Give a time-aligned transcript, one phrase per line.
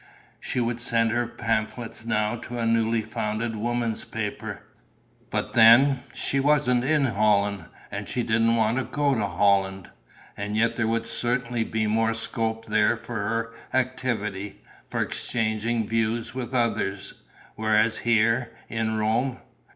[0.39, 4.63] She would send her pamphlet now to a newly founded women's paper.
[5.29, 6.01] But then?
[6.15, 9.91] She wasn't in Holland and she didn't want to go to Holland;
[10.35, 16.33] and yet there would certainly be more scope there for her activity, for exchanging views
[16.33, 17.13] with others.
[17.55, 19.37] Whereas here, in Rome....